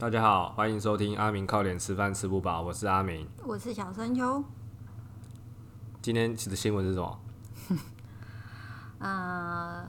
[0.00, 3.26] 大家好，欢迎收听阿明靠脸吃饭吃不饱，我是阿明。
[3.44, 4.44] 我是小山丘。
[6.00, 7.20] 今天的新闻是什么？
[9.00, 9.84] 呃，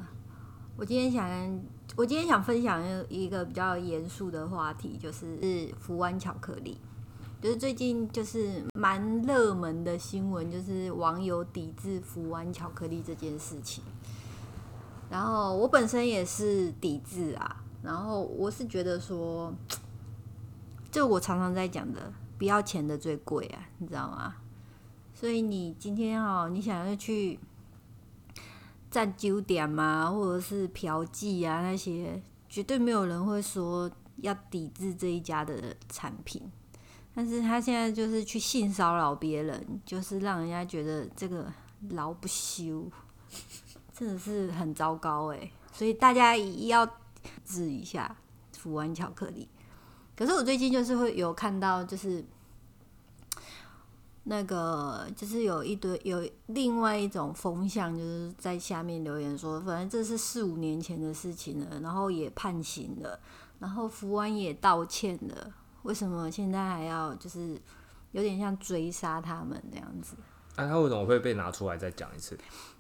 [0.76, 1.30] 我今天想，
[1.96, 6.76] 我今天想分享一个比较严肃的话题，就是福湾巧克力。
[7.40, 13.84] 就是最近就是蛮热门的新闻，就是网友抵制福湾巧克力这件事情。
[15.12, 19.54] 然后我本身也是抵制啊，然后我是觉得说，
[20.92, 24.36] 就我常常在讲的，不要钱的最贵啊，你知道吗？
[25.14, 27.38] 所以你今天哦，你想要去
[28.90, 36.42] 占酒点嘛，或者是嫖妓啊那些，绝对没有人会说要抵制这一家的产品。
[37.14, 41.52] 但是他现在就是去性骚扰别人，就是让人家觉得这个
[41.90, 42.90] 老不休，
[43.94, 45.52] 真的是很糟糕哎。
[45.74, 46.88] 所以大家要
[47.44, 48.16] 治一下
[48.54, 49.48] 福湾巧克力。
[50.20, 52.22] 可是我最近就是会有看到，就是
[54.26, 63.18] 那个就是有一堆有另外一种风向，就是在下面留言说，反正这是四五年前的事情了，然后也判刑了，
[63.60, 65.54] 然后福安也道歉了。
[65.84, 67.58] 为什么现在还要就是
[68.12, 70.18] 有点像追杀他们那样子？
[70.58, 72.38] 那他为什么会被拿出来再讲一次？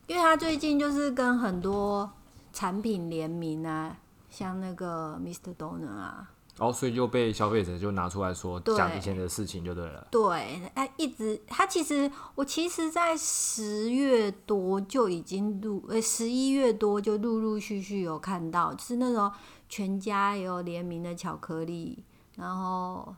[0.07, 2.11] 因为他最近就是跟很多
[2.51, 3.95] 产品联名啊，
[4.29, 5.55] 像那个 Mr.
[5.55, 6.29] Donner 啊，
[6.59, 10.07] 哦，所以就被消费者就拿出来说讲以前的事情就对了。
[10.11, 19.31] 对，哎，一直他其实我其实，在十月多就已经陆，呃，十一月多就陆陆续续有看到，就是那种
[19.67, 22.03] 全家有联名的巧克力。
[22.35, 23.13] 然后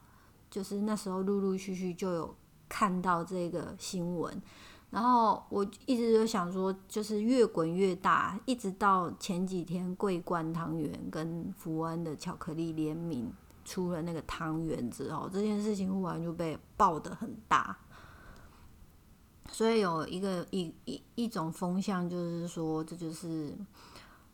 [0.49, 2.35] 就是那时候陆陆续续就有
[2.67, 4.41] 看到这个新闻，
[4.91, 13.31] 然后我一直就想说，就是越滚越大，一直到前几天桂冠汤圆跟福安的巧克力联名
[13.63, 17.77] 出了那个汤圆之后，这件事情忽然就被爆得很大，
[19.49, 23.57] 所以有一个一一一种风向，就是说这就是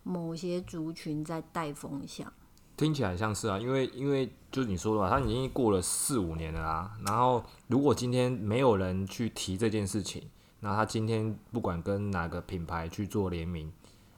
[0.01, 2.33] 某些族群在带风向。
[2.75, 6.97] 听起来像是啊，因为因为就是你说的嘛，他已经过了四五年了啦。
[7.05, 10.27] 然后如果今天没有人去提这件事情，
[10.59, 13.71] 那他今天不管跟哪个品牌去做联名，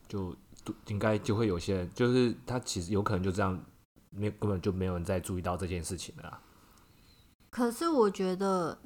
[0.08, 0.36] 就
[0.88, 3.60] 应该就会有些人，就是他其实有可能就这样，
[4.10, 6.40] 没根本就没有人再注意到这件事情了。
[7.50, 8.78] 可是我觉得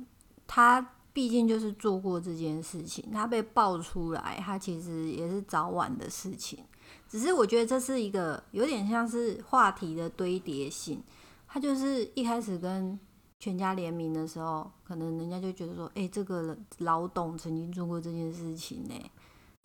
[0.48, 6.64] 他毕竟就是做过这件事情，他被爆出来，他其实也是早晚的事情。
[7.08, 11.04] 只是我觉得这是一个有点像是话题的堆叠性，
[11.48, 13.00] 他就是一开始跟
[13.44, 18.94] 全家联名的时候，可能人家就觉得说，哎，这个老董曾经做过这件事情呢。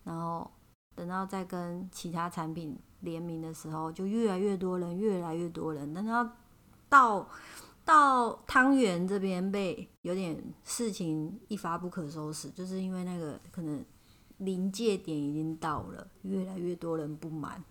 [0.03, 0.51] 然后
[0.95, 5.93] 等到再跟其他产品联名的时候，就越来越多人，越来越多人。
[5.93, 6.29] 等到
[6.89, 7.29] 到
[7.85, 13.81] 到汤圆这边被有点事情一发不可收拾，就是因为那个可能。
[14.39, 17.61] 临界点已经到了，越来越多人不满，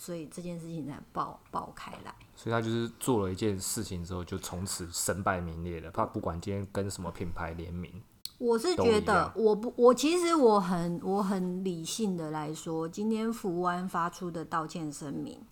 [0.00, 2.14] 所以这件事情才爆爆开来。
[2.36, 5.90] 所以他就是做了一件事情之后，就从此身败名裂了。
[5.90, 8.00] 他不管今天跟什么品牌联名，
[8.38, 15.44] 我是觉得，我不，我其实我很我很理性的来说，今天福湾发出的道歉声明，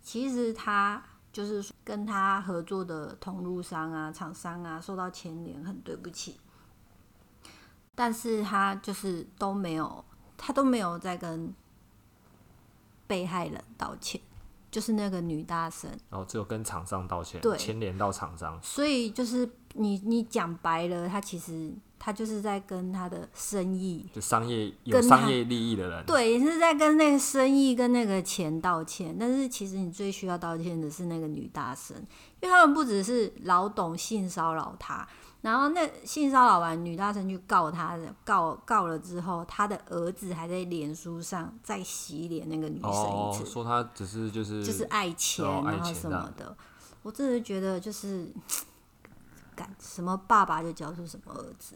[0.00, 6.40] 其实他就是跟他合作的通路商啊、厂商啊受到牵连，很对不起。
[7.94, 10.02] 但是他就是都没有，
[10.38, 11.54] 他都没有在跟
[13.06, 14.20] 被害人道歉，
[14.70, 29.16] 就是那个女大生，然后只有跟厂商道歉，对，牵连到厂商，所以就是你你讲白了，他其实他就是在跟他的生意，就商业有商业利益的人，对，也是在跟那个生意跟那个钱道歉。
[29.18, 31.96] 但是其实你最需要道歉的是那个女大生，
[32.40, 35.06] 因为他们不只是老董性骚扰他。
[35.42, 46.56] 然后那性骚扰完女大生去告他，告告了之后，他的儿子还在脸书上再洗脸那个女生一次，说他只是就是就是爱钱然后什么的。
[47.02, 48.32] 我真的觉得就是，
[49.56, 51.74] 干什么爸爸就教出什么儿子。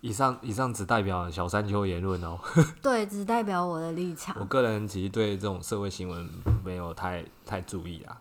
[0.00, 2.38] 以上以上只代表小山丘言论哦，
[2.80, 4.36] 对，只代表我的立场。
[4.38, 6.30] 我个人其实对这种社会新闻
[6.64, 8.20] 没有太太注意啊。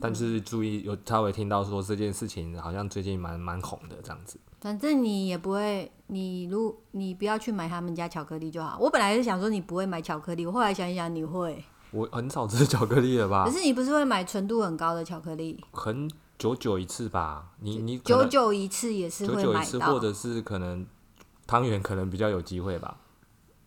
[0.00, 4.38] 但是注意，有稍微听到说这件事情好像最近蛮蛮红的这样子。
[4.60, 8.78] 反正你也不会，你如你不要去买他们家巧克力就好。
[8.80, 11.64] 我本来是想说你不会买巧克力，我后来想一想你会。
[11.92, 13.44] 我很少吃巧克力了吧？
[13.44, 15.58] 可是你不是会买纯度很高的巧克力？
[15.72, 16.08] 很
[16.38, 20.86] 久久一次吧，你你久久一次也是会买到，或者是可能
[21.46, 22.96] 汤圆可能比较有机会吧。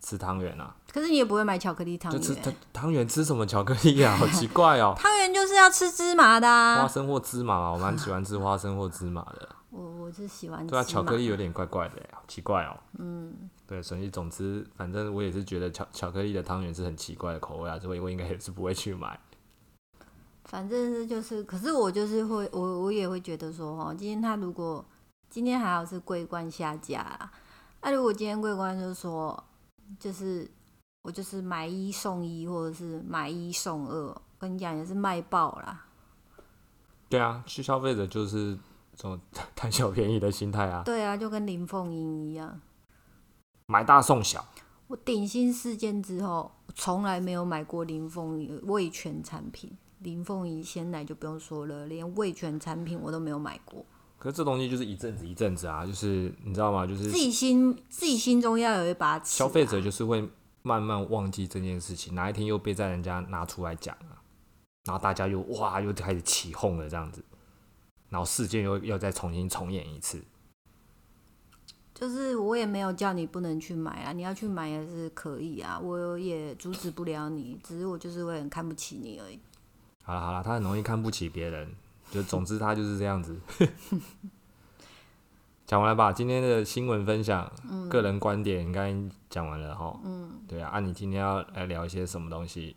[0.04, 4.14] 吃汤圆啊，可是你也不会买巧克力汤就吃圆，汤汤圆吃什么巧克力啊？
[4.20, 4.94] 好奇怪哦。
[4.98, 6.82] 汤圆就是要吃芝麻的、啊。
[6.82, 9.50] 花生或芝麻嘛，我蛮喜欢吃花生或芝麻的。
[9.72, 12.78] 我我是喜欢对啊，巧克力有点怪怪的耶，好奇怪哦。
[13.00, 19.18] 嗯，对，所以总之，反正我也是觉得巧巧克力的汤圆是很奇怪的口味啊，所以我应该也是不会去买。
[20.46, 24.86] 反正是就是，可是我就是会，我我也会觉得说，哈，今天他如果
[25.30, 27.32] 今天还好是桂冠下架啦，
[27.82, 29.44] 那、如果今天桂冠就是说，
[30.00, 30.50] 就是
[31.04, 35.86] 我就是买一送一，或者是买一送二，跟你讲也是卖爆啦。
[37.10, 38.58] 对啊，去消费者就是
[38.96, 39.20] 这种
[39.56, 42.60] 贪小便宜的心态啊，对啊，就跟林凤英一样。
[43.68, 44.46] 买大送小。
[44.88, 49.78] 我顶新事件之后，从来没有买过林凤仪味全产品。
[50.00, 53.86] 林凤仪鲜奶就不用说了，连味全产品我都没有买过。
[54.24, 56.88] 可是这东西就是一阵子一阵子啊，就是你知道吗？
[56.88, 59.38] 就是自己心自己心中要有一把尺、啊。
[59.40, 60.26] 消费者就是会
[60.62, 64.24] 慢慢忘记这件事情，哪一天又被在人家拿出来讲啊，
[64.86, 67.22] 然后大家又哇又开始起哄了这样子，
[68.08, 70.24] 然后事件又又再重新重演一次。
[71.94, 79.38] 就是我也没有叫你不能去买啊，你要去买也是可以啊，我也阻止不了你，只是我就是会很看不起你而已。
[80.02, 81.70] 好了好了，他很容易看不起别人，
[82.14, 83.36] 就总之他就是这样子。
[85.66, 86.14] 讲完了吧？
[86.14, 87.52] 今天的新闻分享，
[87.90, 88.94] 个人观点应该
[89.30, 90.00] 讲完了哈。
[90.06, 92.76] 嗯，对啊，啊，你今天要来聊一些什么东西？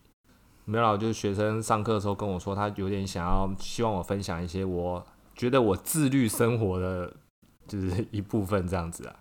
[0.65, 5.05] 没有啦，就是学生上课的时候跟我说，他有点想要希望我分享一些我
[5.35, 7.13] 觉得我自律生活的，
[7.69, 9.17] 就是一部分这样子啊。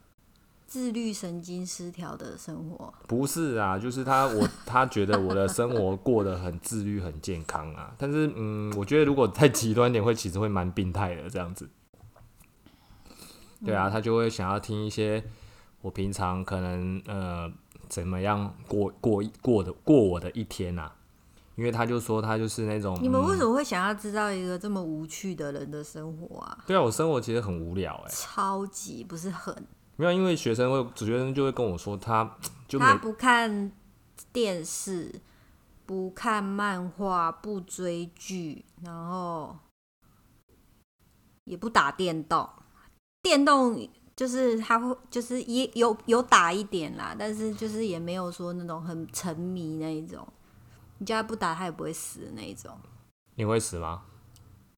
[0.67, 7.94] 自律神经失调的生活，不是啊，就是他我他觉得我的生活过得很自律、很健康啊。
[7.97, 11.69] 但是嗯，我觉得如果太极端点，会其实会蛮病态的这样子。
[13.63, 15.23] 对啊，他就会想要听一些
[15.81, 17.51] 我平常可能呃
[17.88, 20.94] 怎么样过过过的过我的一天啊。
[21.56, 26.57] 因为他就说他就是那种你们为嗯什么会想要知道一个这么无趣的人的生活啊？
[26.67, 29.56] 对啊，我生活其实很无聊哎、超级不是很，
[29.97, 32.38] 没有，因为学生会学生就会跟我说他
[32.68, 33.71] 就他不看
[34.33, 35.21] 电视，
[35.86, 39.57] 不看漫画，不追剧，然后
[41.45, 42.50] 也不打电动。
[43.21, 50.27] 电动就是他会，就是也有有打一点啦，但是就是也没有说那种很沉迷那一种。
[50.98, 52.77] 你叫他不打，他也不会死的那一种。
[53.36, 54.03] 你会死吗？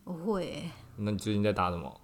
[0.04, 2.02] 我会欸、那你最近在打什么？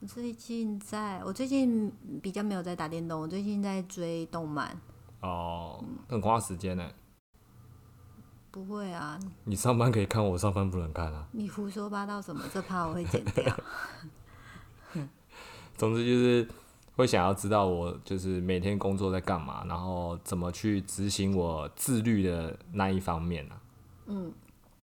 [0.00, 1.90] 我最近在，我最近
[2.22, 4.78] 比较没有在打电动，我最近在追动漫。
[5.20, 6.90] 哦，很花时间呢。
[8.50, 11.26] 不会啊，你上班可以看，我上班不能看啊。
[11.32, 12.44] 你胡说八道什么？
[12.52, 13.56] 这怕我会剪掉。
[15.76, 16.46] 总之就是
[16.96, 23.60] 会想要知道我就是每天工作在干嘛，然后怎么去执行我自律的那一方面啊。
[24.06, 24.30] 嗯，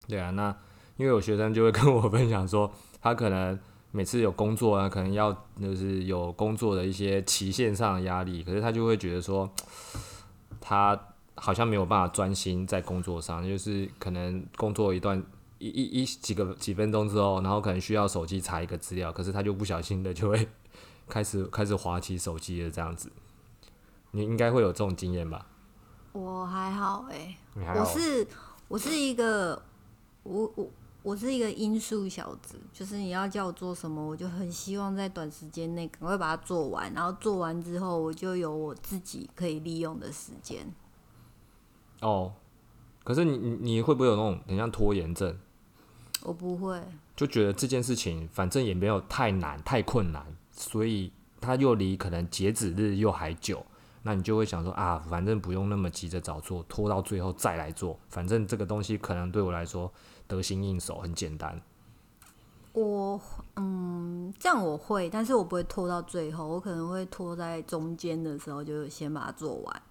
[0.08, 0.48] 对啊，那
[0.96, 3.56] 因为有学生就会跟我分享说，他可能
[3.92, 9.50] 每次有工作啊，可能要就是有工作的一些期限上的压力，可是他就会觉得说，
[10.60, 10.98] 他
[11.34, 15.22] 好像没有办法专心在工作上，就是可能工作一段
[15.58, 20.48] 一一一几个几分钟之后，然后可能需要手机查一个资料，可是他就不小心的就会
[21.08, 23.10] 开始开始滑起手机的，这样子。
[24.12, 25.46] 你应该会有这种经验吧？
[26.12, 28.26] 我还好哎、我是
[28.66, 29.62] 我是一个
[30.24, 30.68] 我我
[31.02, 40.70] 我是一个音速小子，就是你要叫我做什么，我就很希望在短时间内赶快把它做完，然后做完之后，我就有我自己可以利用的时间。
[42.02, 42.34] 哦，
[43.02, 45.38] 可是你你你会不会有那种很像拖延症？
[46.22, 46.78] 我不会，
[47.16, 53.64] 就觉得这件事情反正也没有太难、太困难，所以它又离可能截止日又还久，
[54.02, 59.90] 那你就会想说啊，反正不用那么急着早做，拖到最后再来做，反正这个东西可能对我来说
[60.30, 61.60] 得心应手，很简单。
[62.72, 63.20] 我
[63.56, 69.82] 嗯，这样我会，但是我不会拖到最后，我可能会拖在中间的时候就先把它做完，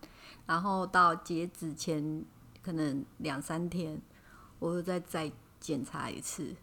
[0.46, 2.24] 然后到截止前
[2.62, 4.02] 可能两三天，
[4.60, 5.30] 我会再再
[5.60, 6.56] 检查一次，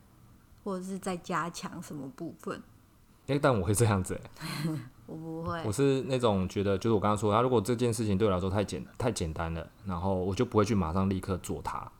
[0.64, 2.62] 或者是再加强什么部分。
[3.26, 4.30] 诶、但我会这样子、欸，
[5.04, 11.90] 我不会我，是那种觉得，就是我刚刚说，他如果这件事情对我来说太简太简单了，然后我就不会去马上立刻做它，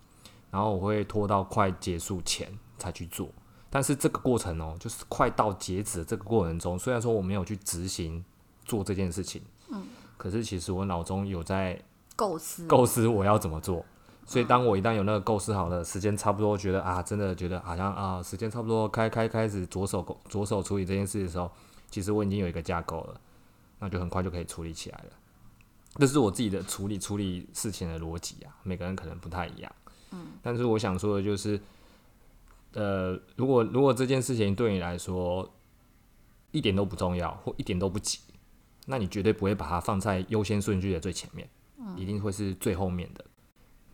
[0.51, 3.29] 然后我会拖到快结束前才去做。
[3.69, 8.25] 但是这个过程哦、就是快到截止的这个过程中，虽然说我没有去执行
[8.65, 9.83] 做这件事情，嗯，
[10.17, 11.79] 可是其实我脑中有在
[12.15, 13.85] 构思构思我要怎么做。
[14.25, 21.51] 所以当我一旦有那个构思好的，时间差不多，觉得啊，真的觉得好像啊，时间差不多开开开始着手着着手处理这件事的时候，
[21.91, 23.21] 其实我已经有一个架构了，
[23.79, 25.11] 那就很快就可以处理起来了。
[25.97, 29.73] 这是我自己的处理处理事情的逻辑啊，每个人可能不太一样。
[30.13, 31.61] 嗯，但是我想说的就是，
[32.73, 35.49] 呃，如果如果这件事情对你来说
[36.51, 38.21] 一点都不重要，或一点都不急，
[38.87, 41.49] 那你绝对不会把它放在优先顺序的最前面，
[41.97, 43.25] 一定会是最后面的。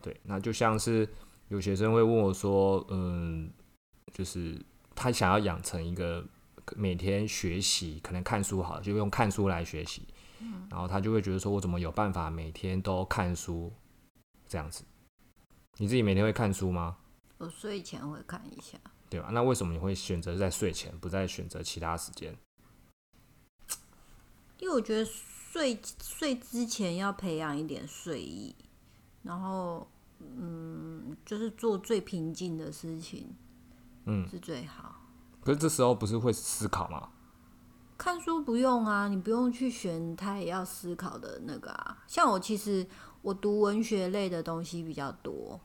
[0.01, 1.07] 对，那就像是
[1.49, 3.49] 有学生会问我说，嗯，
[4.13, 4.59] 就是
[4.95, 6.23] 他想要养成一个
[6.75, 10.03] 每天学习，可能看书好了，就用看书来学习。
[10.69, 13.71] 然后他就会觉得说，我怎么有办法每天都看书
[14.45, 14.83] 这样子？
[15.77, 16.97] 你自己每天会看书吗？
[17.37, 18.77] 我睡前会看一下。
[19.09, 19.29] 对吧？
[19.31, 22.35] 那为什么你会选择在睡前，不再选择其他时间？
[24.59, 28.55] 因为我觉得睡睡之前要培养一点睡意，
[29.21, 29.87] 然后
[30.19, 33.35] 嗯，就是做最平静的事情，
[34.05, 34.95] 嗯，是最好。
[35.41, 37.09] 可是这时候不是会思考吗？
[37.97, 42.03] 看书不用啊，你不用去选他也要思考的那个啊。
[42.07, 42.87] 像我其实
[43.23, 45.59] 我读文学类的东西比较多，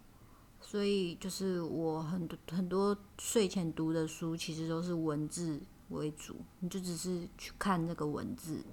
[0.60, 5.60] 所以就是我很多很多睡前读的书其实都是文字
[5.90, 8.64] 为主，你就只是去看那个文字，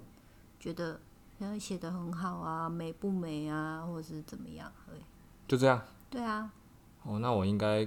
[0.58, 1.00] 觉得
[1.38, 5.00] 然后写的很好啊，美不美啊，或者是怎么样而已。
[5.48, 5.82] 就这样。
[6.08, 6.50] 对啊，
[7.02, 7.80] 哦，那我应该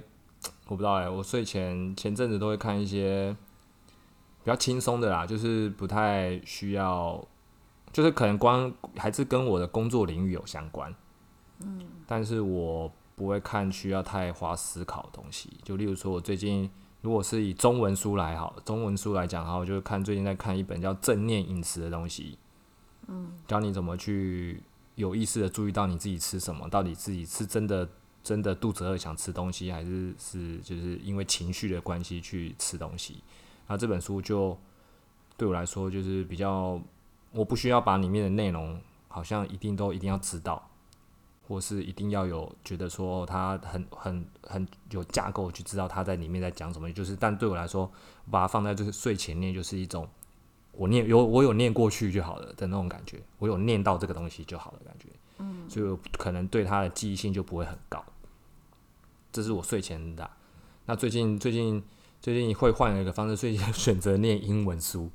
[0.68, 3.36] 我不知道哎，我睡前前阵子都会看一些
[4.44, 7.26] 比较轻松的啦，就是不太需要，
[7.92, 10.94] 就是可能光还是跟我的工作领域有相关，
[11.62, 15.50] 嗯，但是我不会看需要太花思考的东西。
[15.64, 16.70] 就例如说，我最近
[17.02, 22.38] 如果是以中文书来好，中文书来讲的话，我就看最近在看一本叫《正念饮食》的东西，
[23.08, 24.62] 嗯，教你怎么去
[24.96, 27.88] 有意识的注意到你自己吃什么，到底自己是真的
[28.24, 33.24] 真的肚子饿想吃东西，还是是就是因为情绪的关系去吃东西。
[33.68, 34.58] 那这本书就
[35.38, 36.82] 对我来说就是比较，
[37.32, 40.70] 我不需要把里面的内容好像一定都一定要知道，
[41.48, 46.92] 或是一定要有觉得说它很很很有架构去知道它在里面在讲什么。
[46.92, 47.92] 就是但对我来说，
[48.30, 50.08] 把它放在就是睡前念，就是一种
[50.72, 55.08] 我念有我有念过去就好了的那种感觉，我有念到这个东西就好了感觉。
[55.40, 58.04] 嗯，所以可能对它的记忆性就不会很高。
[59.32, 60.30] 这是我睡前的、
[60.86, 61.84] 那最近最近
[62.20, 65.12] 最近会换了一个方式，最近选择念英文书，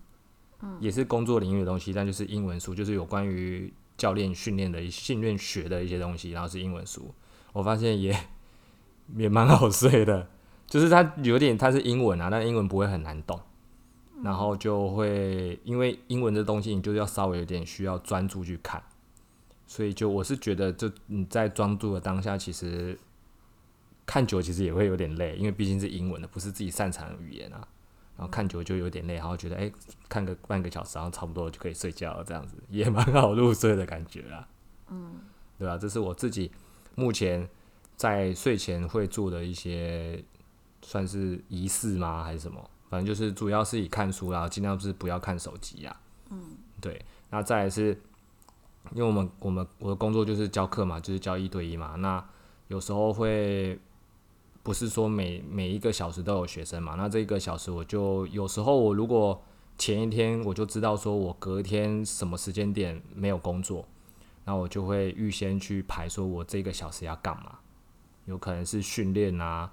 [0.80, 7.14] 也是工作领域的东西，但就是英文书，就是有关于教练训练的训练学的一些东西，然后是英文书，
[7.52, 8.16] 我发现也
[9.16, 10.28] 也蛮好睡的，
[10.66, 13.40] 就是它有点它是英文啊，但英文不会很难懂，
[14.22, 18.82] 然后就会因为英文的东西，你就是要稍微有点需要专注去看，
[19.66, 22.98] 所以就我是觉得，就你在专注的当下，其实。
[24.06, 27.66] 看久其实也会有点累，因为毕竟是英文的，不是自己擅长的语言啊。
[28.16, 29.70] 然后看久就有点累，然后觉得哎、
[30.08, 34.46] 看个半个小时，然后差不多就可以睡觉了，这样子也蛮好入睡的感觉啊。
[34.88, 35.16] 嗯，
[35.58, 36.52] 对吧、这是我自己
[36.94, 37.48] 目前
[37.96, 40.22] 在睡前会做的一些
[40.82, 42.70] 算是仪式吗，还是什么？
[42.88, 45.96] 反正就是主要是以看书啦，尽量是不要看手机呀。
[46.30, 47.04] 嗯，对。
[47.30, 48.00] 那再来是，
[48.92, 52.24] 因为我们我们我的工作就是教课嘛，就是教一对一嘛，那
[52.68, 53.78] 有时候会。
[54.64, 56.94] 不是说每每一个小时都有学生嘛？
[56.96, 59.40] 那这一个小时我就有时候我如果
[59.76, 63.86] 前一天我就知道说我隔天什么时间点没有工作，
[64.46, 67.58] 那我就会预先去排说我这个小时要干嘛，
[68.24, 69.70] 有可能是训练啊，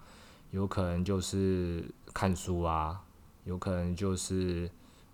[0.52, 3.02] 有可能就是看书啊，
[3.46, 4.70] 有可能就是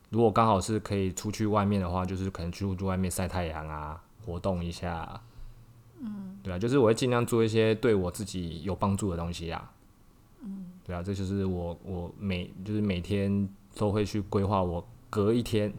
[0.10, 5.22] 如果刚好是可以出去外面的话，就是可能去外面晒太阳啊，活动一下。
[6.00, 9.74] 嗯，对啊，就是我会尽量做一些对我自己有帮助的东西啊。
[10.42, 15.74] 嗯，对啊，这就是我我每就是每天都会去规划我隔一天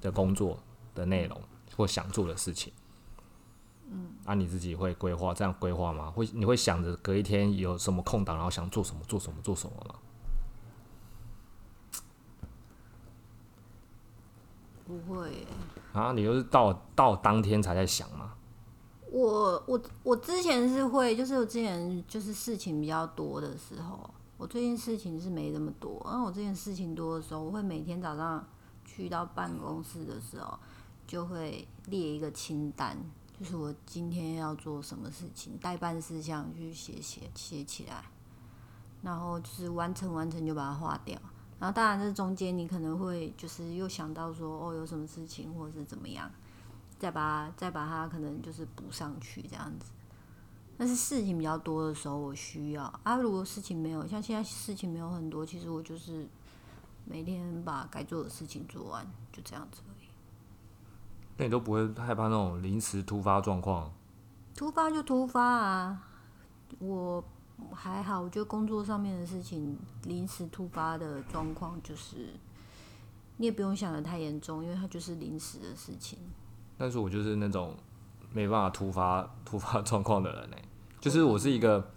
[0.00, 0.58] 的工作
[0.94, 1.40] 的内容
[1.76, 2.72] 或想做的事情。
[3.90, 6.10] 嗯，啊，你自己会规划这样规划吗？
[6.10, 9.94] 会你会想着隔一天有什么空档，然后想做什么做什么做什么吗？
[14.84, 15.46] 不会耶。
[15.92, 18.17] 啊，你就是到到当天才在想吗？
[19.10, 26.02] 我我我之前是会，就是我之前就是事情比较多的时候，我最近事情是没那么多。
[26.04, 28.46] 然后我之前事情多的时候，我会每天早上
[28.84, 30.58] 去到办公室的时候，
[31.06, 32.96] 就会列一个清单，
[33.38, 38.04] 就是我今天要做什么事情，代办事项去写写写起来，
[39.02, 41.18] 然后就是完成完成就把它划掉。
[41.58, 46.30] 然后当然这中间你可能会就是又想到说哦有什么事情或者是怎么样。
[46.98, 49.92] 再把再把它可能就是补上去这样子，
[50.76, 53.16] 但是事情比较多的时候我需要啊。
[53.16, 56.26] 如果事情没有，像现在事情没有很多，其实我就是
[57.04, 60.08] 每天把该做的事情做完，就这样子而已。
[61.36, 63.92] 那你都不会害怕那种临时突发状况？
[64.56, 66.02] 突发就突发啊，
[66.80, 67.22] 我
[67.72, 72.34] 还好，我觉得工作上面的事情，临时突发的状况就是，
[73.36, 76.18] 你也不用想的太严重，因为它就是临时的事情。
[76.78, 77.76] 但是我就是那种
[78.32, 80.56] 没办法突发突发状况的人呢、
[81.00, 81.90] 就是我是一个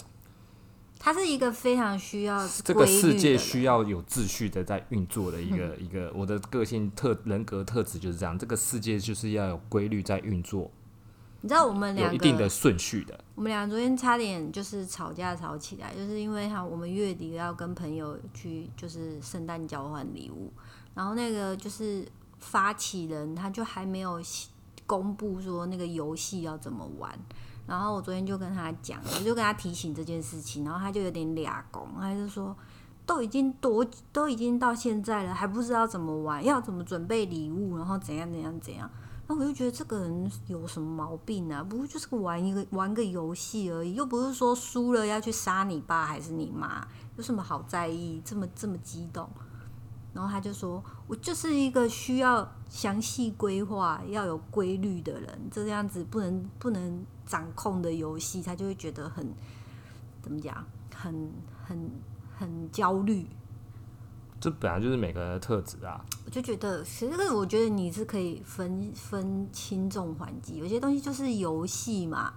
[0.99, 10.69] 他是一个非常需要这个世界规律的人需要有秩序的在运作的一个、一个我的个性特人格特质就是这样，这个世界就是要有规律在运作，
[11.41, 13.19] 你知道我们两个一定的顺序的。
[13.33, 20.53] 我们俩昨天差点就是吵架吵起来，就是因为哈，我们月底要跟朋友去就是圣诞交换礼物，
[20.93, 22.07] 然后那个就是
[22.37, 24.21] 发起人他就还没有
[24.91, 27.17] 公布说那个游戏要怎么玩，
[27.65, 32.53] 然后我昨天就跟他讲，我就跟他提醒这件事情，然后他就有点俩公，他就说
[33.05, 38.89] 都已经多都已经到现在了，还不知道怎么玩，要怎么准备礼物，然后怎样怎样怎样。
[39.27, 41.63] 然后我就觉得这个人有什么毛病啊？
[41.63, 48.21] 不过就是玩一个玩个游戏而已，又不是说输了要去杀你爸还是你妈，有什么好在意？
[48.25, 49.29] 这么这么激动？
[50.13, 59.33] 然后他就说：“我就是一个需要详细规划、要有规律的人，这样子不能不能掌控的游戏，他就会觉得很
[60.21, 60.63] 怎么讲，
[60.93, 61.31] 很
[61.65, 61.91] 很
[62.37, 63.25] 很焦虑。”
[64.41, 66.03] 这本来就是每个人的特质啊。
[66.25, 72.33] 我就觉得，其实我觉得你是可以分分轻重缓急，有些东西就是游戏嘛，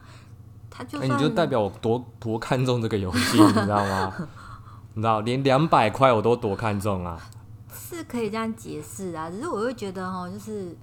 [0.70, 4.14] 它就你就代表我多多看重这个游戏，你知道吗？
[4.94, 7.18] 你知道，连两百块我都多看重啊。
[7.94, 10.76] 是可以这样解释啊，只是我会觉得哈，就是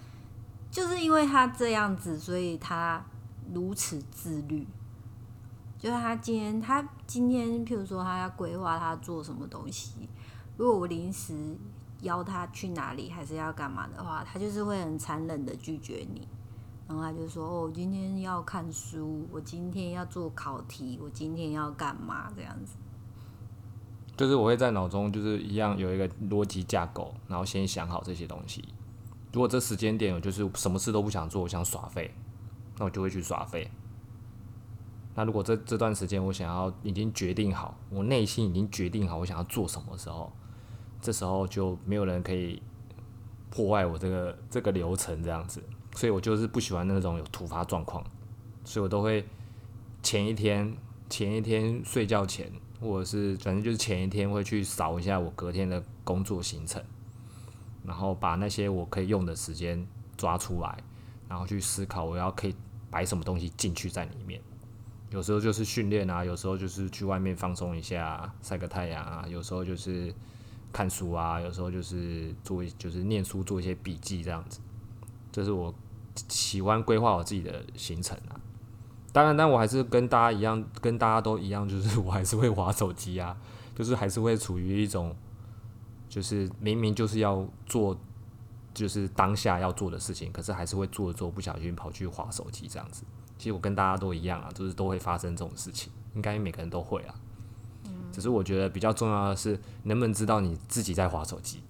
[0.72, 3.04] 就是因为他这样子，所以他
[3.54, 4.66] 如此自律。
[5.78, 10.08] 就是他今天，他今天，譬如说他要规划他做什么东西，
[10.56, 11.58] 如果我临时
[12.02, 16.28] 邀他去哪里，还是要干嘛的话，他就是会很残忍的拒绝你。
[16.88, 22.74] 然后他就说：“哦，我今天要看书，我今天要做考题，我今天要干嘛？”这样子。
[24.22, 28.64] 就是我会在脑中就是一样有一个逻辑架构，然后先想好这些东西。
[29.34, 32.14] 如果这时间点我就是什么事都不想做，我想耍废，
[32.78, 33.68] 那我就会去耍废。
[35.16, 40.32] 那如果这这段时间我想要已经决定好，我内心已经决定好我想要做什么时候，
[41.02, 42.62] 这时候就没有人可以
[43.50, 45.64] 破坏我这个这个流程这样子。
[45.96, 48.06] 所以我就是不喜欢那种有突发状况，
[48.64, 49.28] 所以我都会
[50.04, 50.78] 前一天
[51.10, 56.84] 前一天睡觉前，或者是反正就是前一天会去扫一下我隔天的工作行程，
[57.86, 60.84] 然后把那些我可以用的时间抓出来，
[61.30, 62.56] 然后去思考我要可以
[62.90, 64.42] 摆什么东西进去在里面。
[65.12, 70.14] 有时候就是训练啊，有时候就是去外面放松一下，晒个太阳啊，有时候就是
[70.74, 74.60] 看书啊，有时候就是做就是念书做一些笔记这样子。
[75.32, 75.74] 这是我
[76.30, 78.40] 喜欢规划我自己的行程啊。
[79.14, 83.36] 当然，但我还是跟大家一样，跟大家都一样，就是我还是会划手机啊，
[83.76, 85.16] 就是还是会处于一种，
[86.08, 87.98] 就是明明就是要做，
[88.74, 93.04] 就是当下要做的事情，可是还是会做着做，不小心跑去划手机这样子。
[93.38, 97.16] 其实我跟大家都一样啊，就是都会发生这种事情，应该每个人都会啊。
[98.12, 101.64] 只是我觉得比较重要的是，能不能知道你自己在划手机。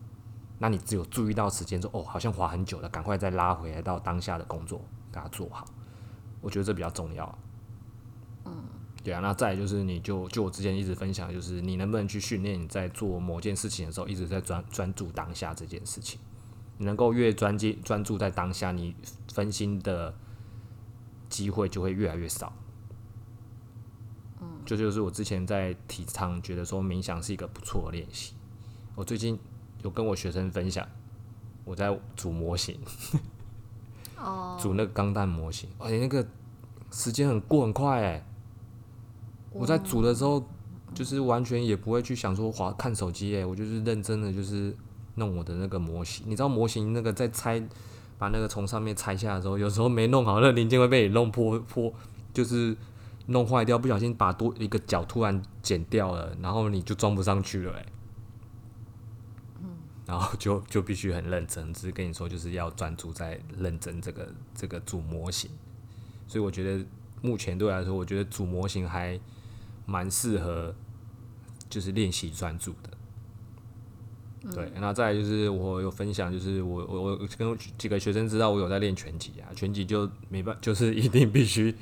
[0.59, 4.79] 那你只有注意到时间说哦，好像划很久了，赶快再拉回来到当下的工作，
[5.11, 5.65] 给它做好。
[6.41, 7.39] 我觉得这比较重要。
[8.45, 8.63] 嗯，
[9.03, 9.19] 对啊。
[9.21, 16.19] 那再就是，你就就我之前一直分享，就是你能不能去训练你在做某件事情的时候，一直在专专注当下这件事情。
[16.77, 18.95] 你能够越专精专注在当下，你
[19.31, 20.13] 分心的
[21.29, 22.51] 机会就会越来越少。
[24.41, 28.33] 嗯，这就是我之前在提倡，觉得说冥想是一个不错的练习。
[28.95, 29.39] 我最近
[29.83, 30.87] 有跟我学生分享，
[31.63, 32.79] 我在组模型，
[34.21, 36.25] 哦，组那个钢弹模型，而且那个
[36.91, 38.25] 时间很过很快哎。
[39.51, 40.41] 我在组的时候，
[40.93, 44.75] 就是完全也不会去想说滑看手机哎，我就是认真的就是
[45.15, 46.25] 弄我的那个模型。
[46.27, 47.61] 你知道模型那个在拆，
[48.17, 51.93] 把那个从上面拆下的时候，有时候没弄好，那零件会被你弄破 破，
[52.33, 52.75] 就是
[53.27, 57.85] 弄坏掉，不小心把多一个角突然剪掉了，然后你就装不上去了哎。
[60.11, 65.49] 然后就就必须很认真，只是跟你说就是要专注在认真这个这个主模型，
[66.27, 66.85] 所以我觉得
[67.21, 69.17] 目前对我来说，我觉得主模型还
[69.85, 70.75] 蛮适合，
[71.69, 72.89] 就是练习专注的。
[74.53, 81.73] 对，那再来就是我有分享，就是我我我跟几个学生知道我有在练拳击啊，拳击就没办，就是一定必须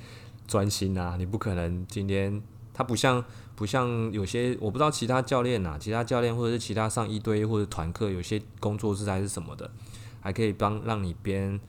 [0.48, 2.40] 专心啊，你不可能今天
[2.76, 3.26] 他不像
[3.60, 9.70] 不像有些我不知道其他教练呐、其他教练或者是其他上一堆或者团课，有些工作室还是什么的，
[10.22, 11.60] 还可以帮让你边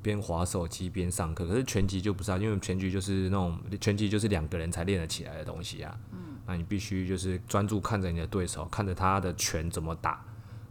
[0.00, 1.46] 边划手机边上课。
[1.46, 5.94] 可是拳击就不是啊，因为拳击就是那种拳击就是两个人才练得起来的东西啊。
[6.12, 10.24] 嗯，那你必须就是专注看着你的对手，看着他的拳怎么打，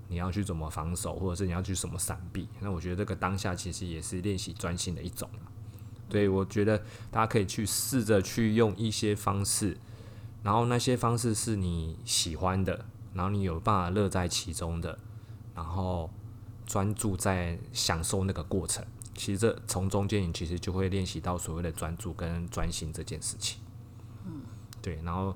[0.07, 2.47] 你要去怎么防守，或者是你要去什么闪避。
[2.59, 5.45] 那我觉得这个当下其实也是练习专心的一种啊。
[6.09, 6.79] 对，我觉得
[7.11, 9.77] 大家可以去试着去用一些方式，
[10.43, 14.99] 然后那些方式是你喜欢的，然后你有办法乐在其中的，
[15.55, 16.09] 然后
[16.65, 18.85] 专注在享受那个过程。
[19.15, 23.61] 其实这从中间你其实就会练习到所谓的专注跟专心这件事情。
[24.25, 24.41] 嗯，
[24.81, 25.35] 对，然后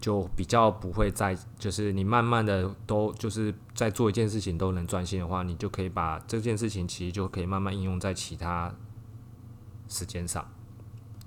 [0.00, 8.74] 就比较不会在，就是你慢慢的都就是在做一件事情都能专心的话，你就可以把这件事情其实就可以慢慢应用在其他
[9.88, 10.46] 时间上。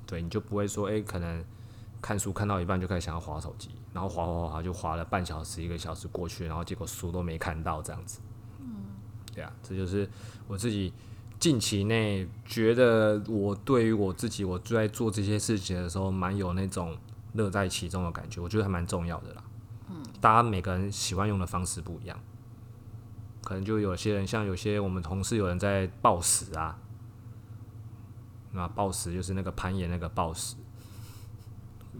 [0.05, 1.43] 对，你就不会说，诶，可能
[2.01, 8.19] 看书看到一半就开始想要划手机，然后划划划就划了半小时一个小时过去，然后结果书都没看到这样子。
[8.59, 8.85] 嗯，
[9.33, 10.09] 对啊，这就是
[10.47, 10.93] 我自己。
[11.39, 16.95] 近期内觉得我对于我自己，我最爱做这些事情的时候，蛮有那种
[17.33, 19.43] 乐在其中的感觉，我觉得还蛮重要的啦。
[19.89, 22.19] 嗯，大家每个人喜欢用的方式不一样，
[23.43, 26.77] 可能就有些人像有些我们同事有人在暴食啊，
[28.51, 30.55] 那暴食就是那个攀岩那个暴食，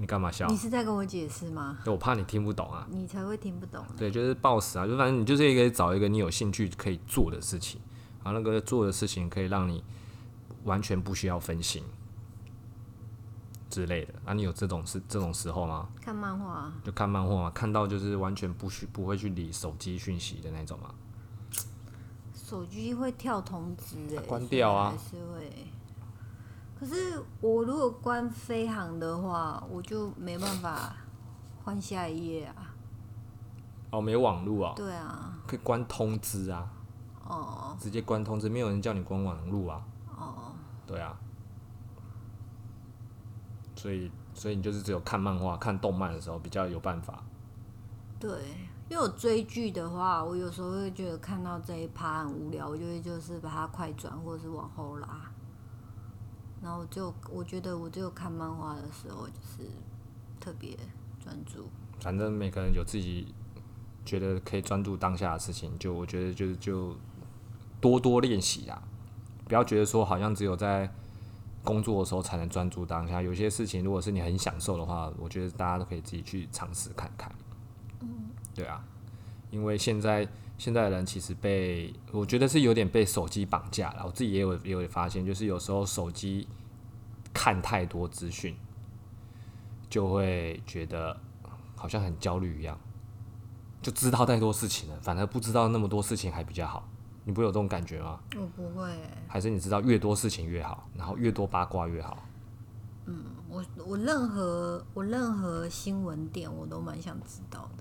[0.01, 0.47] 你干嘛笑？
[0.47, 1.77] 你是在跟我解释吗？
[1.85, 2.87] 我怕你听不懂啊。
[2.89, 3.85] 你才会听不懂。
[3.95, 7.79] 对，就是暴食啊，就反正你就是一个找一个你有兴趣可以做的事情。
[8.23, 9.83] 然后，那个做的事情可以让你
[10.63, 11.83] 完全不需要分心
[13.69, 14.13] 之类的。
[14.25, 15.87] 啊，你有这种是这种时候吗？
[16.01, 16.73] 看漫画。
[16.83, 20.95] 就看漫画嘛，看到就是完全不需不会去理手机讯息的那种吗？
[22.33, 24.89] 手机会跳通知诶，关掉啊。
[24.89, 25.67] 还是会。
[26.81, 30.95] 可是我如果关飞行的话，我就没办法
[31.63, 32.73] 换下一页啊。
[33.91, 34.73] 哦，没网络啊。
[34.75, 35.37] 对啊。
[35.45, 36.67] 可以关通知啊。
[37.23, 39.85] 哦，直接关通知，没有人叫你关网络啊。
[40.09, 40.53] 哦，
[40.87, 41.15] 对啊，
[43.75, 47.23] 所以所以你就是只有看漫画、看动漫的时候比较有办法。
[48.19, 48.31] 对，
[48.89, 55.30] 因为我追剧的话，我有时候会觉得看到这一趴很无聊，我就会就是把它快转或者是往后拉。
[56.61, 59.69] 然后就我觉得我只有看漫画的时候就是
[60.39, 60.77] 特别
[61.23, 61.67] 专注。
[61.99, 63.33] 反正每个人有自己
[64.05, 66.95] 觉得可以专注当下的事情，就我觉得就就。
[67.81, 68.79] 多多练习啊！
[69.47, 70.87] 不要觉得说好像只有在
[71.63, 73.23] 工作的时候才能专注当下。
[73.23, 77.33] 有些事情，如果是你很享受的话，我觉得大家都可以自己去尝试看看。
[78.01, 78.07] 嗯，
[78.53, 78.85] 对啊，
[79.49, 80.27] 因为现在
[80.61, 84.03] 现在的人其实被我觉得是有点被手机绑架了。
[84.05, 86.47] 我自己也有也有发现，就是有时候手机
[87.33, 88.55] 看太多资讯，
[89.89, 91.19] 就会觉得
[91.75, 92.79] 好像很焦虑一样，
[93.81, 96.87] 就知道太多事情了，反而不知道那么多事情还比较好。
[97.23, 98.19] 你不会有这种感觉吗？
[98.37, 98.87] 我不会。
[99.27, 102.23] 还是你知道越多事情越好，然后越多八卦越好。
[103.07, 107.80] 嗯，我我任何我任何新闻点我都蛮想知道的。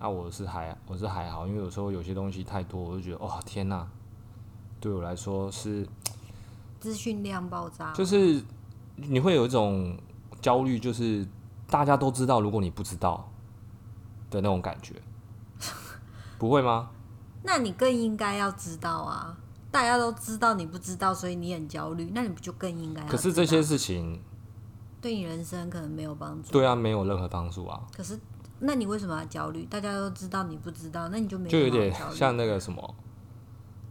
[0.00, 3.86] 啊，我是还我是还好，因为有时候有些东西太多，我就觉得哦天哪，
[4.80, 5.86] 对我来说是
[6.80, 8.42] 资讯量爆炸，就是
[8.96, 9.96] 你会有一种
[10.40, 11.26] 焦虑，就是
[11.68, 13.30] 大家都知道，如果你不知道
[14.30, 14.94] 的那种感觉，
[16.38, 16.88] 不会吗？
[17.42, 19.36] 那你更应该要知道啊！
[19.70, 22.10] 大家都知道你不知道，所以你很焦虑。
[22.14, 23.02] 那你不就更应该？
[23.06, 24.20] 可是这些事情
[25.00, 26.50] 对你人生可能没有帮助。
[26.52, 27.80] 对啊，没有任何帮助啊。
[27.94, 28.18] 可是，
[28.60, 29.64] 那你为什么要焦虑？
[29.66, 32.94] 大家都知道你不知道，那你就没就有点像那个什么？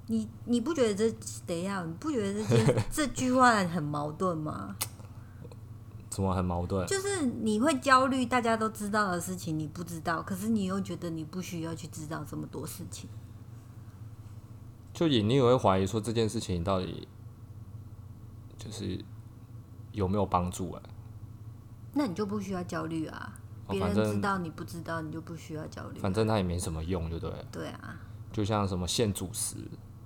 [0.07, 1.83] 你你不觉得这等一下？
[1.83, 4.75] 你不觉得这件这句话很矛盾吗？
[6.09, 6.85] 怎么很矛盾？
[6.87, 13.09] 就是你会焦虑，大家都知道的事情你不知道，可是你又觉得你不需要去知道这么多事情。
[14.93, 17.07] 就也你也会怀疑说这件事情到底
[18.57, 19.03] 就是
[19.91, 20.81] 有没有帮助啊？
[21.93, 23.38] 那你就不需要焦虑啊！
[23.69, 25.99] 别人知道你不知道，你就不需要焦虑。
[25.99, 27.31] 反正它也没什么用，就对。
[27.51, 27.95] 对啊。
[28.31, 29.57] 就像什么限主食，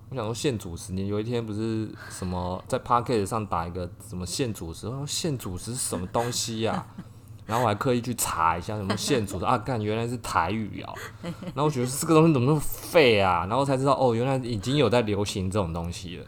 [0.10, 6.86] 我想说限主食，你有一天不是什么在 p a r k e t 上打一个什么限主食，限主食是什么东西呀？
[7.45, 10.93] 然后我还刻意去查一下什么现煮的啊，干原来是台语啊！
[11.21, 13.45] 然后我觉得这个东西怎么那么废啊？
[13.47, 16.26] 然后才知道哦，原来已经有在流行这种东西了。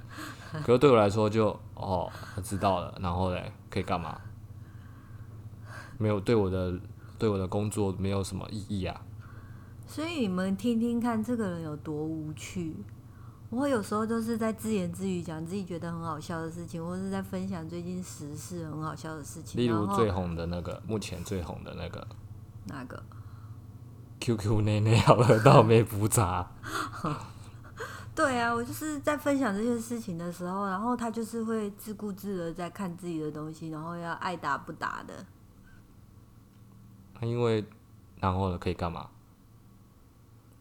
[0.66, 2.94] 可是对我来说就哦，我知道了。
[3.00, 4.20] 然后嘞，可以干嘛？
[5.98, 6.78] 没有对我的
[7.18, 9.02] 对我的工作没有什么意义啊。
[9.88, 12.76] 所以你们听听看，这个人有多无趣。
[13.52, 19.62] 我有时候都是在自言自语讲自己觉得很好笑的事情，或是在分享最近时事很好笑的事情。
[19.62, 22.06] 例如最红的那个，目前最红的那个。
[22.66, 23.02] 哪个
[24.20, 26.52] ？QQ 内内好喝到没补杂。
[28.16, 35.14] 对啊，我就是在分享这些事情的时候，然后他就是会自顾自的在看自己的东西，然后要爱答不答的。
[37.22, 37.64] 因为
[38.20, 39.10] 然后呢，可以干嘛？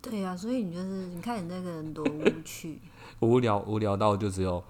[0.02, 2.78] 对呀、所以你就是你看你那个人多无趣。
[3.20, 4.62] 无聊无聊到就只有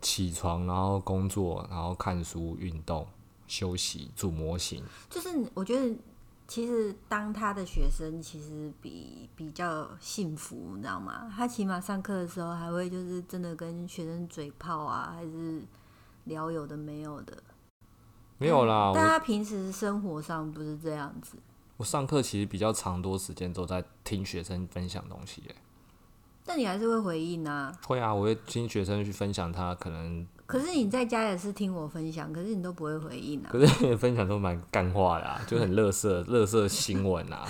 [0.00, 3.06] 起床，然后工作，然后看书、运动、
[3.46, 4.84] 休息、做模型。
[5.08, 5.96] 就是我觉得，
[6.46, 11.32] 其实当他的学生，其实比比较幸福，你知道吗？
[11.34, 15.62] 他起码上课的时候还会就是真的跟学生嘴炮啊，还是
[16.24, 17.42] 聊有的没有的。
[18.42, 21.36] 没有啦，我但他平时生活上不是这样子。
[21.76, 25.54] 我上课其实比较长多时间都在听学生分享东西耶。
[26.44, 27.72] 但你还是会回应啊。
[27.86, 33.48] 会啊，我会听学生去分享他可能，可是你在家也是听我分享，可是你都不会回应啊。
[33.52, 37.46] 可是分享都蛮干话的、啊，就很乐色乐色新闻啊，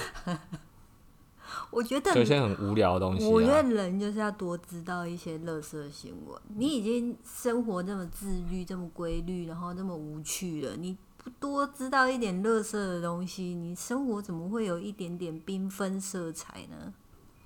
[1.71, 3.29] 我觉得有一些很无聊的东西、啊。
[3.29, 6.41] 我觉得人就是要多知道一些乐色新闻。
[6.57, 16.93] 你已经生活这么自律、这么规律，然后这么无趣了，你不多知道一点乐色的东西，你生活怎么会有一点点缤纷色彩呢？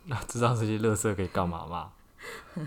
[0.07, 1.93] 那知道这些乐色可以干嘛吗？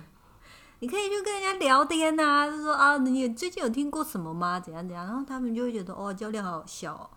[0.81, 4.59] 你可以去跟人家聊天呐、就说啊，你最近有听过什么吗？
[4.59, 7.09] 怎样怎样，然后他们就会觉得哦，教练好好笑哦。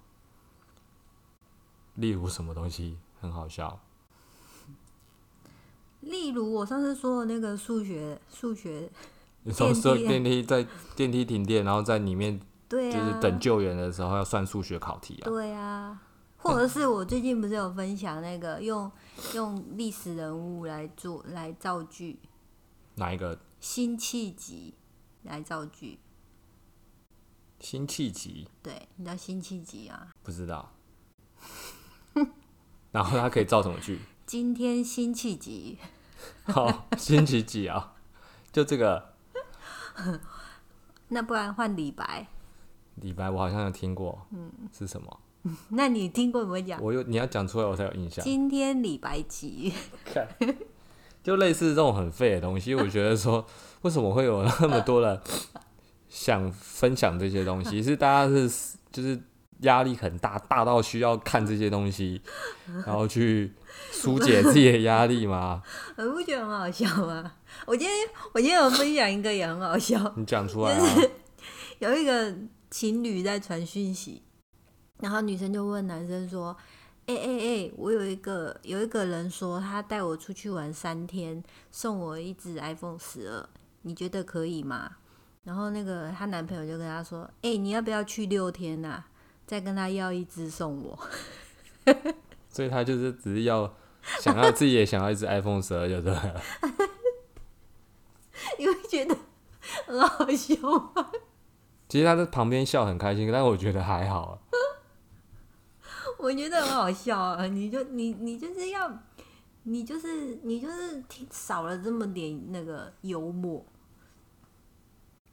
[1.96, 3.78] 例如什么东西很好笑？
[6.02, 8.90] 例如我上次说的那个数学，数学，
[9.44, 15.24] 你说说电梯电梯在电梯停电，然后在里面就是等救援的时候要算数学考题啊。
[15.24, 16.02] 对啊，
[16.36, 18.90] 或者是我最近不是有分享那个用
[19.34, 22.18] 用历史人物来做来造句，
[22.96, 24.74] 哪一个辛弃疾
[25.22, 25.98] 来造句。
[27.60, 28.48] 辛弃疾？
[28.60, 30.08] 对，你知道辛弃疾啊？
[30.24, 30.72] 不知道。
[32.90, 34.00] 然后他可以造什么句？
[34.26, 35.78] 今天辛弃疾，
[36.44, 37.94] 好，辛弃疾啊，
[38.52, 39.12] 就这个
[41.08, 42.26] 那不然换李白。
[42.96, 45.20] 李白，我好像有听过，嗯，是什么？
[45.70, 46.80] 那你听过有没有讲？
[46.80, 48.24] 我有你要讲出来我才有印象。
[48.24, 49.72] 今天李白集，
[50.04, 50.26] 看，
[51.22, 53.44] 就类似这种很废的东西，我觉得说，
[53.82, 55.20] 为什么会有那么多人
[56.08, 57.82] 想分享这些东西？
[57.82, 59.20] 是大家是就是
[59.62, 62.22] 压力很大，大到需要看这些东西，
[62.86, 63.52] 然后去
[63.90, 65.62] 疏解自己的压力吗？
[65.98, 67.32] 你不觉得很好笑吗？
[67.66, 70.86] 我今天我今天有分享一个也很好笑，你讲出来啊！
[71.80, 72.32] 有一个
[72.70, 74.22] 情侣在传讯息，
[75.00, 76.56] 然后女生就问男生说
[77.06, 83.48] ：“哎哎哎，我有一个有一个人说他带我出去玩三天，送我一只 iPhone 十二，
[83.82, 84.92] 你觉得可以吗？”
[85.44, 89.02] 然后那个她男朋友就跟她说：“哎、你要不要去六天呐、
[89.46, 90.98] 再跟他要一只送我。
[92.48, 93.74] 所以他就是只是要
[94.20, 96.42] 想要自己也想要一只 iPhone 十二，就对了。
[98.58, 99.16] 你会觉得
[99.86, 100.54] 很好笑
[100.94, 101.10] 吗？
[101.88, 104.40] 其实他在旁边笑很开心，但我觉得还好。
[106.18, 107.46] 我觉得很好笑啊！
[107.46, 109.02] 你就你你就是要，
[109.64, 113.66] 你就是你就是挺少了这么点那个幽默，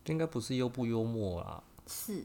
[0.05, 2.23] 应该不是幽不幽默啦，是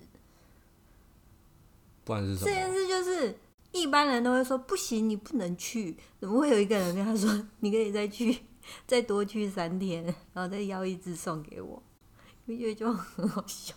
[2.04, 2.72] 不然是什么这件？
[2.72, 3.38] 事就是
[3.72, 8.38] 一般人都会说不行，你不能去，怎么会有一个人跟他说你可以再去
[8.86, 11.82] 再多去三天，然后再要一只送给我？
[12.44, 13.74] 你不觉得就很好笑？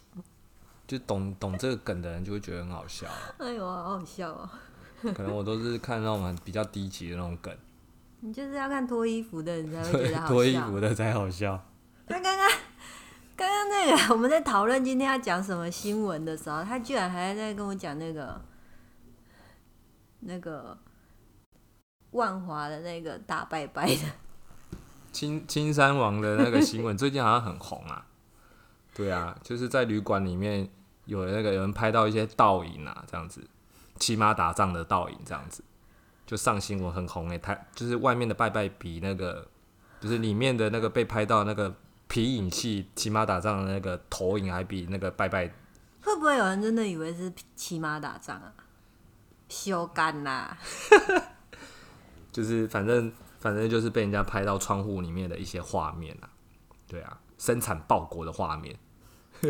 [0.85, 3.35] 就懂懂这个梗的人就会觉得很好笑啊。
[3.39, 4.49] 哎呦，好好笑哦！
[5.13, 7.55] 可能我都是看那种很比较低级的那种梗，
[8.21, 10.27] 你就是要看脱衣服的人才会觉得好笑。
[10.27, 11.61] 脱衣服的才好笑。
[12.07, 12.49] 他刚刚
[13.37, 18.41] 刚刚那个我们在讨论今天要讲什么新闻的时候，他居然还在跟我讲那个
[20.21, 20.75] 那个
[22.11, 24.01] 万华的那个大拜拜的，
[25.11, 28.07] 青青山王的那个新闻最近好像很红啊。
[28.95, 30.67] 对啊，就是在旅馆里面
[31.05, 33.47] 有那个有人拍到一些倒影啊，这样子。
[33.99, 35.63] 骑马打仗的倒影，这样子。
[36.25, 39.47] 就上新闻很红诶、他就是外面的拜拜比那个
[40.01, 41.73] 就是里面的那个被拍到那个
[42.07, 45.47] 皮影戏骑马打仗的那个投影还比那个拜拜
[46.01, 48.53] 会不会有人真的以为是骑马打仗啊？
[49.49, 50.57] 修干啦，
[52.31, 56.29] 就是反正反正就是被人家拍到窗户里面的一些画面啊，
[56.87, 58.77] 对啊，生产报国的画面，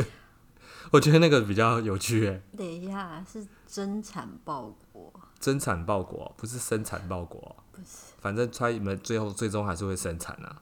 [0.92, 8.14] 我觉得那个比较有趣诶、等一下是真产报国，增产报国不是生产报国，不是。
[8.20, 10.62] 反正他们最后最终还是会生产啊。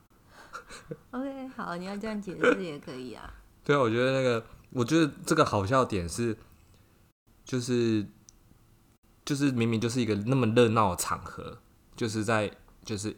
[1.12, 3.32] OK，好，你要这样解释也可以啊。
[3.64, 6.36] 对啊，我觉得那个，我觉得这个好笑点是，
[7.44, 8.06] 就是
[9.24, 11.58] 就是明明就是一个那么热闹的场合，
[11.96, 12.50] 就是在
[12.84, 13.16] 就是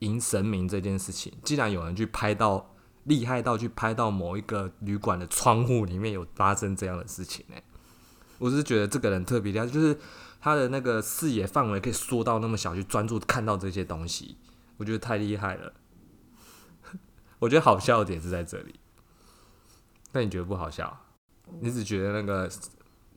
[0.00, 7.56] 迎神明这件事情，既然有人去拍到厉害到去拍到某一个旅馆的窗户里面有发生这样的事情呢、
[8.38, 9.98] 我是觉得这个人特别厉害，就是
[10.40, 14.36] 他的那个视野范围可以缩到那么小，去专注看到这些东西，
[14.78, 15.74] 我觉得太厉害了。
[17.40, 18.78] 我觉得好笑的点是在这里，
[20.12, 20.96] 那你觉得不好笑？
[21.60, 22.48] 你只觉得那个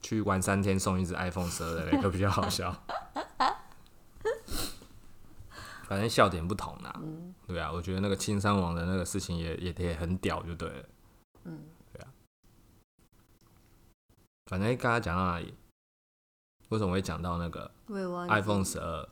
[0.02, 2.76] 去玩三天送一只 iPhone 十二的那个比较好笑。
[5.86, 7.00] 反正笑点不同啦，
[7.46, 10.86] 对啊，我觉得那个青山王的那个事情也也也很屌，就对了，
[11.44, 11.60] 嗯，
[11.92, 12.08] 对啊。
[14.48, 15.54] 反正刚刚讲到哪里？
[16.70, 17.70] 为什么会讲到那个
[18.30, 19.08] iPhone 十二？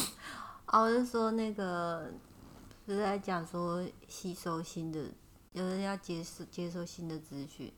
[0.68, 2.10] 哦，我是说那个
[2.86, 5.04] 是在讲说吸收新的，
[5.54, 7.72] 就是要接受接受新的资讯。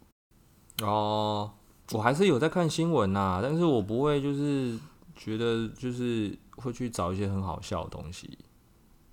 [0.83, 1.53] 哦，
[1.93, 4.79] 我还是有在看新闻呐，但是我不会就是
[5.15, 8.39] 觉得就是会去找一些很好笑的东西。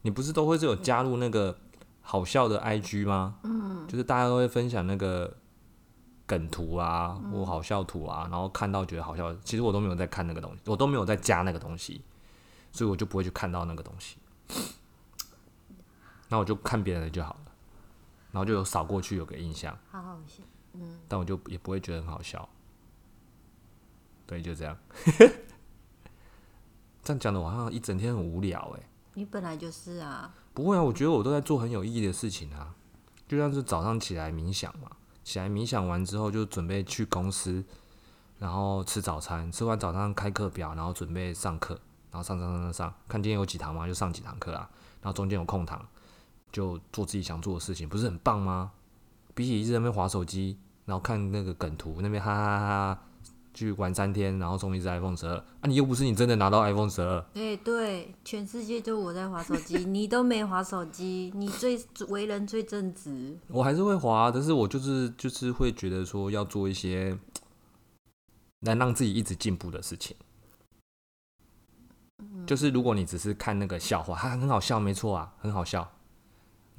[0.01, 1.55] 你不是都会是有加入那个
[2.01, 3.35] 好笑的 IG 吗？
[3.43, 5.37] 嗯，就是大家都会分享那个
[6.25, 12.01] 梗图啊，或好笑图啊，然后看到觉得好笑，其实我都没有在看那个东西，我都没有在加那个东西，
[12.71, 14.17] 所以我就不会去看到那个东西。
[16.31, 17.51] 那我就看别人的就好了，
[18.31, 19.77] 然后就有扫过去有个印象。
[19.91, 20.41] 好好笑。
[20.71, 22.47] 嗯，但我就也不会觉得很好笑。
[24.25, 24.77] 对，就这样。
[27.03, 28.83] 这样讲的，我好像一整天很无聊哎。
[29.15, 30.33] 你本来就是啊。
[30.53, 32.73] 不会啊，我觉得我都在做很有意义的事情啊。
[33.27, 34.89] 就像是早上起来冥想嘛，
[35.25, 37.61] 起来冥想完之后就准备去公司，
[38.39, 41.77] 然后吃早餐，吃完早餐开课表，然后准备上课，
[42.09, 44.69] 然后上上上上上，看今天有几堂嘛，就上几堂课啊。
[45.01, 45.83] 然后中间有空堂，
[46.51, 48.71] 就做自己想做的事情，不是很棒吗？
[49.33, 53.01] 比起一直在那边划手机，然后看那个梗图，那边哈哈哈哈，
[53.53, 63.37] 去玩三天，然后送一只 iPhone 十二，啊，你又不是你真的拿到 iPhone 十二，哎、对，全世界就我在划手机， 你都没划手机，你最为人最正直。
[63.47, 67.17] 我还是会划，但是我就是就是会觉得说要做一些
[68.59, 70.15] 能让自己一直进步的事情。
[72.45, 75.91] 就是如果你只是看那个笑话，它很好笑，没错啊，很好笑，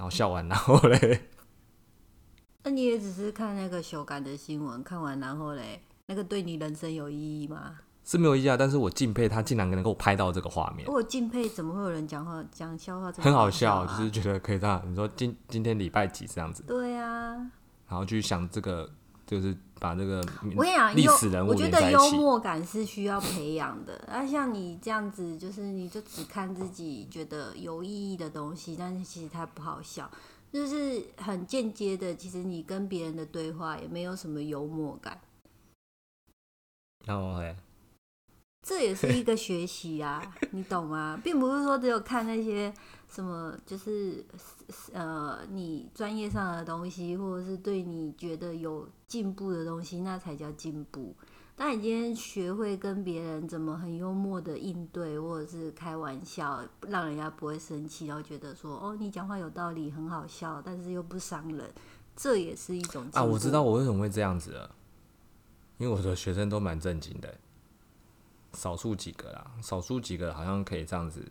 [0.02, 1.28] 然后笑完，然后嘞，
[2.64, 7.78] 那你也只是看那个修改的新闻，看完然后嘞，那个对你人生有意义吗？
[8.02, 13.86] 是没有意义啊，但是我敬佩他竟然能够拍到这个画面，我敬佩，怎么会有人讲话讲笑话很好笑？
[13.86, 14.82] 就是觉得可以这样。
[14.84, 17.34] 你说今今天礼拜几这样子，对啊，
[17.86, 18.90] 然后去想这个，
[19.32, 20.18] 就是把这个
[20.54, 21.90] 我跟你讲，幽历史人物我觉得。
[21.90, 23.98] 幽默感是需要培养的。
[24.06, 30.10] 那像你这样子，就是你就只看自己觉得有意义的东西，但是其实它不好笑，
[30.52, 32.14] 就是很间接的。
[32.14, 35.18] 其实你跟别人的对话也没有什么幽默感，
[37.06, 37.56] 然后会，
[38.62, 41.18] 这也是一个学习啊， 你懂吗？
[41.24, 42.72] 并不是说只有看那些
[43.08, 44.24] 什么，就是
[44.92, 51.14] 呃你专业上的东西，或者是对你觉得有进步的东西，那才叫进步。
[51.54, 61.70] 当你今天学会跟别人怎么很幽默的应对，或者是开玩笑，让人家不会生气，然后觉得说哦你讲话有道理，很好笑，但是又不伤人，
[62.16, 64.74] 这也是一种进啊，我知道我为什么会这样子了，
[65.76, 67.38] 因为我的学生都蛮正经的，
[68.54, 71.30] 少数几个啦，少数几个好像可以这样子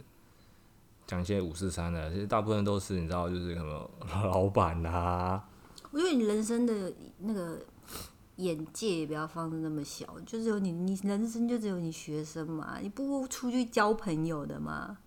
[1.12, 3.92] 讲一些五四三的，其实大部分都是你知道，就是什么
[4.24, 5.46] 老板啊，
[5.92, 7.60] 我觉得你人生的那个
[8.38, 15.00] 眼界也不要放的那么小，就只有你，你人生就只有你学生嘛，你不出去交朋友的嘛？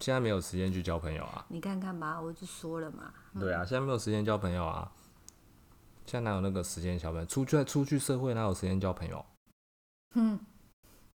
[0.00, 4.90] 现在没有时间去交朋友啊，你看看吧，我就说了嘛，对啊，现在没有时间交朋友啊，
[6.06, 7.26] 现在哪有那个时间交朋友？
[7.26, 9.24] 出去出去社会哪有时间交朋友？
[10.16, 10.40] 哼，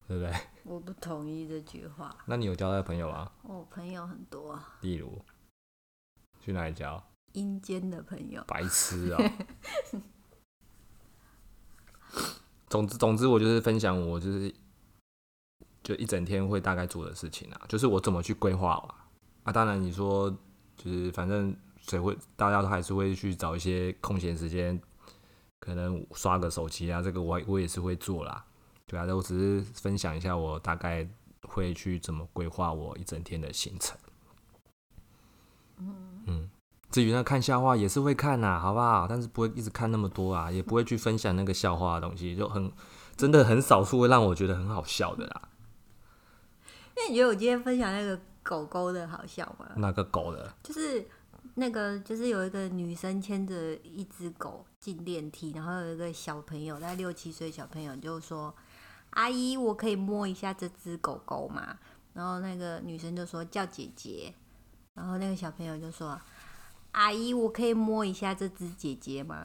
[0.07, 0.33] 对不对？
[0.64, 2.17] 我不同意这句话。
[2.27, 3.31] 那你有交到朋友吗？
[3.43, 5.21] 我朋友很多啊，例如
[6.40, 7.03] 去哪里交？
[7.33, 8.45] 阴间的朋友。
[8.47, 9.19] 白痴啊、
[12.69, 14.55] 总之，总之，我就是分享我就是
[15.83, 19.09] 就一整天会大概做的事情啊，就是我怎么去规划啊。
[19.45, 20.31] 啊，当然你说
[20.77, 24.81] 就是反正谁会，大家都还是会去找一些空闲时间，
[25.61, 28.45] 可能刷个手机啊，这个我我也是会做啦。
[28.87, 31.09] 对啊，我只是分享一下我大概
[31.43, 33.97] 会去怎么规划我一整天的行程。
[36.26, 36.49] 嗯，
[36.91, 39.07] 至于那看笑话也是会看呐、好不好？
[39.09, 42.70] 但是不会一直看那么多啊，也不会去分享那个笑话的东西，就很
[43.16, 45.49] 真的很少数会让我觉得很好笑的啦。
[46.97, 49.66] 那你觉得我今天分享那个狗狗的好笑吗？
[49.76, 51.05] 那个狗的，就是
[51.55, 58.55] 那个，就是有一个女生牵着一只狗进电梯，然后有一个小朋友，大概六七岁小朋友就说
[59.15, 61.77] ：“阿姨，我可以摸一下这只狗狗吗？”
[62.15, 64.33] 然后那个女生就说：“叫姐姐。”
[64.95, 66.21] 然后那个小朋友就说
[66.93, 69.45] ：“阿姨，我可以摸一下这只姐姐吗？”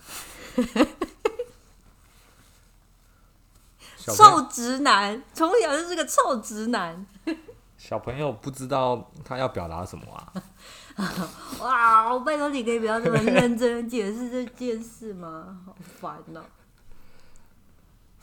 [3.98, 7.06] 臭直男，从小就是个臭直男。
[7.78, 10.34] 小朋友不知道他要表达什么啊？
[11.62, 15.60] 哇，我拜托你可以不要这么认真地解释这件事吗？
[15.66, 16.44] 好烦哦、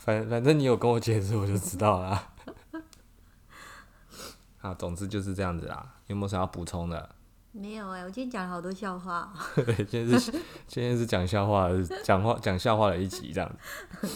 [0.07, 2.29] 反反正你有跟我解释，我就知道啦。
[4.63, 5.95] 啊，总之就是这样子啦。
[6.05, 7.09] 有没有想要补充的？
[7.51, 9.33] 没有哎、我今天讲了好多笑话。
[9.53, 10.31] 对，今天是
[10.65, 11.67] 今天是讲笑话，
[12.05, 13.51] 讲话讲笑话的一集这样
[13.99, 14.07] 子。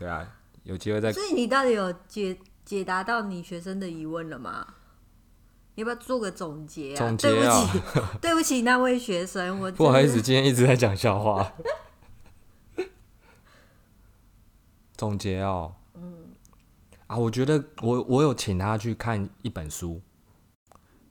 [0.00, 0.26] 对啊，
[0.64, 4.66] 有机会再所以你到底有解解答到你学生的疑问了吗？
[5.76, 6.96] 你要不要做个总结啊？
[6.96, 7.80] 总结啊对不起，
[8.20, 11.52] 对不起那位学生，我不好意思，今天一直在讲笑话。
[14.96, 16.32] 总结哦，嗯，
[17.06, 20.00] 啊，我觉得我我有请他去看一本书，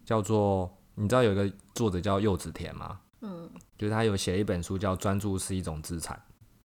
[0.04, 3.00] 叫做你知道有一个作者叫柚子田吗？
[3.22, 6.16] 嗯就是他有写一本书叫《专注是一种资产》，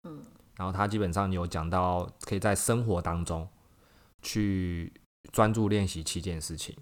[0.08, 0.24] 嗯，
[0.56, 3.48] 然后他基本上有讲到可以在生活当中
[4.22, 4.92] 去
[5.32, 6.76] 专注练习七件事情，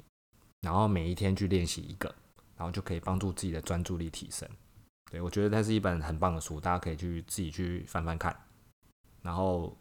[0.63, 2.15] 然后每一天去练习一个，
[2.57, 4.49] 然后就可以帮助自己的专注力提升。
[5.11, 8.35] 对我觉得它是一本很棒的书，大家可以去自己去翻翻看。
[9.23, 9.77] 然后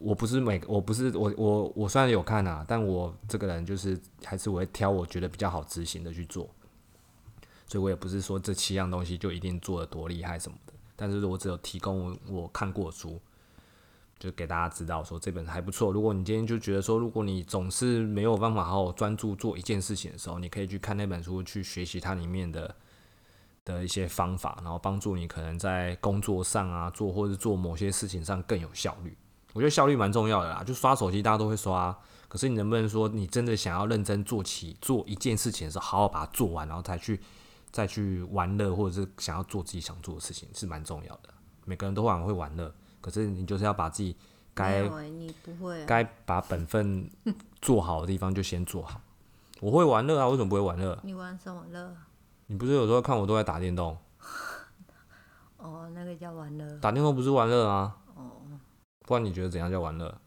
[0.00, 6.48] 我不是每我不是我我我虽然有看啊，但我这个人就是还是我会挑我觉得比较好执行的去做。
[7.66, 13.20] 所以我也不是说这七样东西就一定做的多厉害什么的，但是我只有提供我看过书，
[14.18, 15.92] 就给大家知道说这本还不错。
[15.92, 22.74] 如果你今天就觉得说，如果你总是没有办法好好专注做一件事情的时候，你可以去看那本书，去学习它里面的
[23.64, 29.16] 的一些方法，然后帮助你可能在工作上啊做或者是做某些事情上更有效率。
[29.52, 31.96] 我觉得效率蛮重要的啦，就刷手机大家都会刷，
[32.28, 37.20] 可是你能不能说你真的想要认真做起做一件事情的时候，好好把它做完，然后再去
[37.72, 41.30] 再去玩乐，或者是想要做自己想做的事情，是蛮重要的。
[41.64, 44.16] 每个人都很会玩乐，可是你就是要把自己没
[44.54, 47.08] 该欸你不会、啊，该把本分
[47.62, 49.00] 做好的地方就先做好。
[49.60, 50.98] 我会玩乐啊，为什么不会玩乐？
[51.02, 51.94] 你玩什么乐？
[52.46, 53.96] 你不是有时候看我都在打电动，
[55.58, 56.78] 哦，那个叫玩乐。
[56.78, 57.96] 打电动不是玩乐啊？
[59.10, 60.20] 哦，不然你觉得怎样叫玩乐？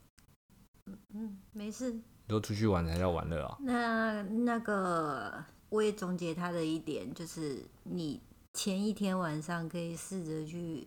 [1.13, 1.89] 嗯，没事。
[1.93, 3.57] 你说出去玩才叫玩乐啊？
[3.61, 8.21] 那那个，我也总结他的一点，就是你
[8.53, 10.85] 前一天晚上可以试着去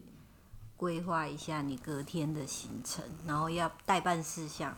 [0.77, 4.77] 规划一下你隔天的行程，然后要代办事项。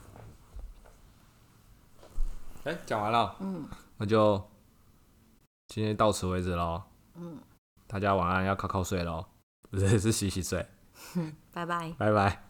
[2.63, 4.41] 哎、讲完了，嗯那就
[5.67, 6.85] 今天到此为止喽。
[7.17, 7.37] 嗯，
[7.89, 9.27] 大家晚安，要靠靠睡喽，
[9.71, 10.65] 不是是洗洗睡，
[11.51, 11.93] 拜拜。
[11.99, 12.48] 拜拜。